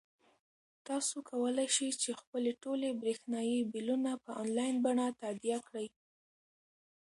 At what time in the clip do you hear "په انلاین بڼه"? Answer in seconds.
4.23-5.05